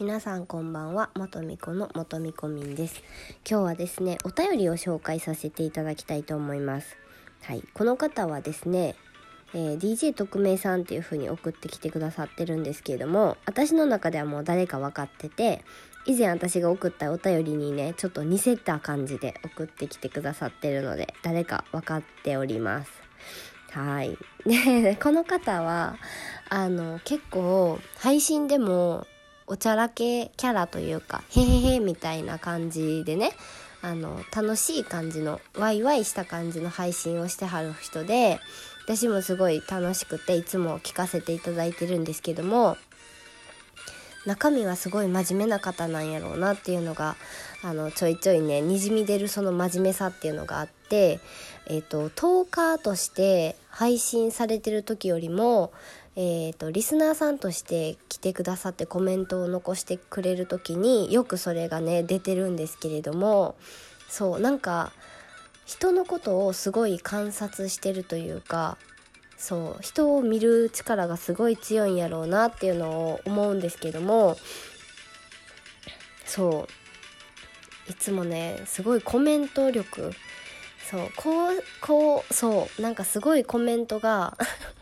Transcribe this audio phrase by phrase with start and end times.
[0.00, 1.10] 皆さんこんばんは。
[1.16, 3.02] 元美子の元美子みです。
[3.44, 6.96] 今日はですねお便りを紹介させていただきたいと思います。
[7.42, 7.64] はい。
[7.74, 8.94] この方はですね、
[9.54, 15.64] えー、DJ 特命さんっていう風に送ってきてくださってるんですけれども私の中ではもう誰か分かってて
[16.06, 22.92] 以前私が送ったお便りにねちょっと似せた感じで送ってきてくださってるので誰か分かっております。
[23.72, 24.16] はい。
[24.46, 25.96] でこの方は
[26.50, 29.04] あの結構配信でも
[29.48, 33.32] おちゃらけキャラというかへへへみたいな感じでね
[33.80, 38.38] あの楽しい感じのワイワイした感じの配信をしてはる人で
[38.84, 42.76] 私もすごい楽しくていつも聞かせていただいてるんですけども
[44.26, 47.16] 中身はすごい真面目な方なんやろうなっていうのが
[47.62, 51.20] あのちょいちょいねにじみ出るその真面目さっていうのがあって、
[51.66, 55.72] えーと、と10日として配信されてる時よりも
[56.20, 63.54] えーと、リスナーさんとして来てくださってコメントを残してくれる時によくそれがね出てるんですけれども
[64.08, 64.90] そうなんか
[65.64, 68.78] 人のことをすごい観察してるというか
[69.36, 74.36] そう人を見る力がすごい強いんやろうなっていうのを思うんですけども
[76.24, 76.66] そ
[77.88, 80.10] ういつもねすごいコメント力
[80.90, 84.36] そうこうこうそうなんかすごいコメントが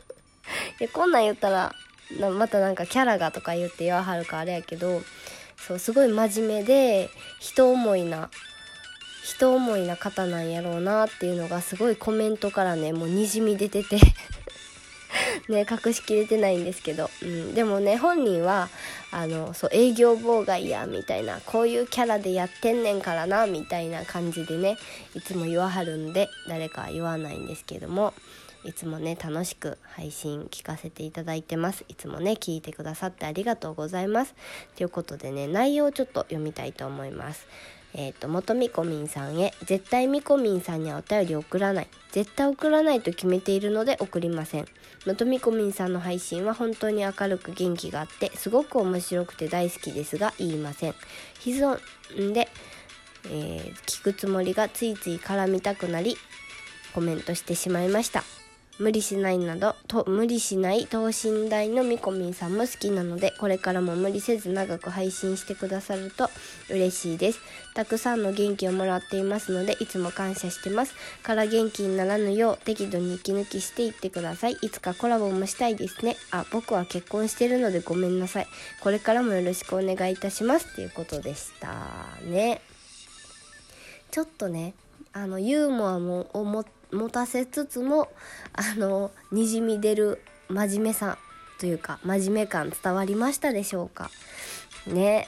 [0.79, 1.75] でこんなん言ったら
[2.21, 5.03] またなんかキャラがとか言って言わはるかあれやけど
[5.57, 7.11] そうすごい真面目で
[7.41, 8.31] 人思いな
[9.25, 13.99] 人思いな方なんやろうなっていうのがすごいコメントからねもうにじみ出てて。
[15.49, 18.69] ね隠しきれてないんですけど、うん、でもね本人は
[19.11, 24.77] あのそう営業妨害やみたいなこういうキャラでやってんねんからなみたいな感じでね
[25.15, 28.13] いつも言わはるんで誰かは言わないんですけども。
[28.67, 31.85] いつもね楽しく配信聞かせていただいてます。
[31.89, 34.35] いつもね聞いてくださってありがとうございます。
[34.75, 37.47] ということでね内容をちょっと読みたいと思います。
[37.95, 41.89] えっ、ー、と元みこみんさんへ絶対みこみんさんにはお便り送らない。
[42.11, 44.67] 絶対送らないと決めているので送りません。
[45.07, 50.95] 元みこみんさんの配信は本当に明るく元気があってすごく面白くて大好きですが言いません。
[51.39, 51.79] 既存
[52.33, 52.49] で、
[53.27, 56.17] えー、聞くつもりがついつい絡みたくなり
[56.93, 58.25] コメントしてしまいました。
[58.79, 66.29] 無理しないなどと無理しない等身大のみこみんさんも好きなのでこれからも無理せず長く配信してくださると
[66.69, 67.41] 嬉しいです。
[67.75, 70.95] たくさんの元気をもらっていますのでいつも感謝してます。
[71.23, 74.57] から元気にならぬよう適度に息抜きしていってください。
[74.61, 76.17] いつかコラボもしたいですね。
[76.31, 78.47] あ僕は結婚してるのでごめんなさい。
[78.83, 80.67] これからもよろしくお願いいたします。
[80.73, 81.69] っていうことでした
[82.25, 82.61] ね。
[84.11, 84.75] ちょっとね
[85.17, 88.09] あのユーモアも思って持たせつつも
[88.53, 91.19] あのにじみ出る真面目さ
[91.59, 94.11] というか真面目感伝わりましたでしょうか？
[94.87, 95.27] ね。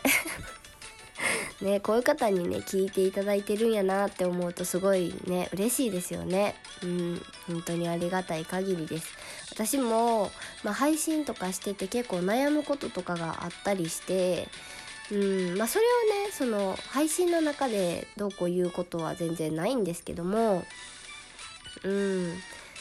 [1.60, 6.54] ねこういう方にね聞いていただいてるんやなって思うとすごいね嬉しいですよね。
[6.82, 9.08] うん本当にありがたい限りです。
[9.50, 10.30] 私も、
[10.62, 14.48] まあ、配信とかしてて結構悩むこととかがあったりして
[15.10, 20.64] うんまあそれをねその配信の中でどうこう言うことは全然ないんですけども
[21.84, 22.34] うん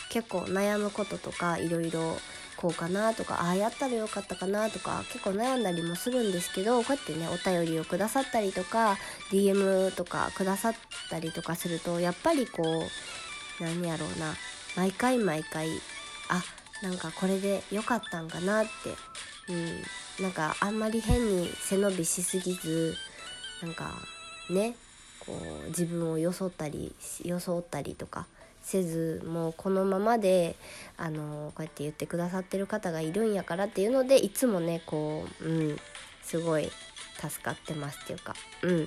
[0.10, 2.18] 結構悩むこととかいろいろ
[2.58, 8.98] こうかなとかああやったらよかったかなとか結構悩んだりもするんですけどこうやってねお便りをくださったりとか
[9.32, 10.74] DM とかくださっ
[11.10, 14.34] たりとかするとやっぱりこう何やろうな
[14.76, 15.70] 毎回毎回
[16.30, 16.44] あ
[16.84, 18.70] なんかこれで良かったんかなって
[19.50, 20.24] うん。
[20.24, 22.96] なんかあんまり変に背伸びしすぎず
[23.62, 23.92] なんか
[24.50, 24.76] ね
[25.20, 25.34] こ
[25.66, 26.94] う自分を装ったり
[27.24, 28.26] 装ったりとか
[28.64, 30.56] せずもうこのままで
[30.98, 35.78] あのこうやって言ってくださってる方がいるんやからっていうのでいつもねこううん
[36.24, 36.70] すごい
[37.20, 38.34] 助かってますっていうか
[38.64, 38.86] うん。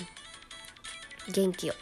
[1.32, 1.75] 元気を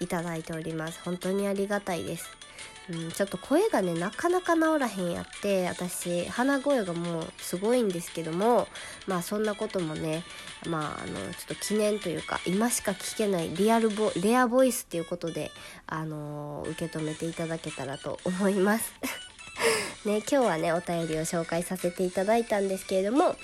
[0.00, 1.00] いただいております。
[1.04, 2.41] 本当にありがたいです。
[2.90, 8.66] うん、ちょっと声がねなかなか治らへんやって私鼻声がもうすごいんですけども
[9.06, 10.24] まあそんなこともね
[10.66, 15.52] まああのちょっと記念というか今しか聞けないリアルボレアボイスっていうことで
[15.86, 18.92] あの受け止めていただけたらと思います。
[20.04, 23.36] ね、今日はねお便りを紹介させていただいたんですけれども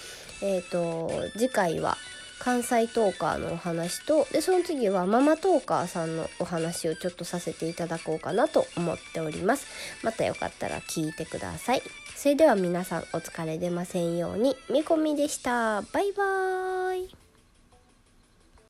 [0.43, 1.97] えっ、ー、と次回は
[2.49, 9.67] 「関西トーカーのお話とでその次はママトーカーさんのお話をちょっとさせていただこうかなと思っております。
[10.03, 11.83] またよかったら聞いてください。
[12.17, 14.57] それでは皆さんお疲れ出ませんように。
[14.71, 15.83] みこみでした。
[15.83, 17.28] バイバーイ。